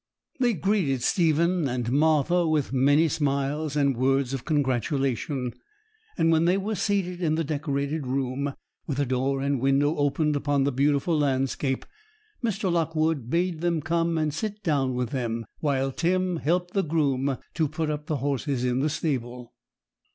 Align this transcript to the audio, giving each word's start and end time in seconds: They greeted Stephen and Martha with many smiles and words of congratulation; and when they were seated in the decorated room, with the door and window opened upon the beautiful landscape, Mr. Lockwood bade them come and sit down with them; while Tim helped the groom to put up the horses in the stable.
They 0.39 0.53
greeted 0.55 1.03
Stephen 1.03 1.67
and 1.67 1.91
Martha 1.91 2.47
with 2.47 2.73
many 2.73 3.07
smiles 3.07 3.75
and 3.75 3.95
words 3.95 4.33
of 4.33 4.45
congratulation; 4.45 5.53
and 6.17 6.31
when 6.31 6.45
they 6.45 6.57
were 6.57 6.73
seated 6.73 7.21
in 7.21 7.35
the 7.35 7.43
decorated 7.43 8.07
room, 8.07 8.55
with 8.87 8.97
the 8.97 9.05
door 9.05 9.41
and 9.41 9.61
window 9.61 9.95
opened 9.97 10.35
upon 10.35 10.63
the 10.63 10.71
beautiful 10.71 11.15
landscape, 11.19 11.85
Mr. 12.43 12.71
Lockwood 12.73 13.29
bade 13.29 13.61
them 13.61 13.79
come 13.79 14.17
and 14.17 14.33
sit 14.33 14.63
down 14.63 14.95
with 14.95 15.09
them; 15.11 15.45
while 15.59 15.91
Tim 15.91 16.37
helped 16.37 16.73
the 16.73 16.81
groom 16.83 17.37
to 17.53 17.67
put 17.67 17.91
up 17.91 18.07
the 18.07 18.17
horses 18.17 18.63
in 18.65 18.79
the 18.79 18.89
stable. 18.89 19.53